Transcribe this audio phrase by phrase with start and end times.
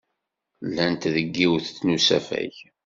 [0.67, 2.53] Llant deg yiwen n usafag.